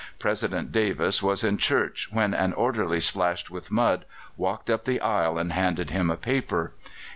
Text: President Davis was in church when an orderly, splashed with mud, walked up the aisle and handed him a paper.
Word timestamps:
President 0.17 0.71
Davis 0.71 1.21
was 1.21 1.43
in 1.43 1.59
church 1.59 2.07
when 2.11 2.33
an 2.33 2.53
orderly, 2.53 2.99
splashed 2.99 3.51
with 3.51 3.69
mud, 3.69 4.03
walked 4.35 4.67
up 4.67 4.85
the 4.85 4.99
aisle 4.99 5.37
and 5.37 5.51
handed 5.53 5.91
him 5.91 6.09
a 6.09 6.17
paper. 6.17 6.73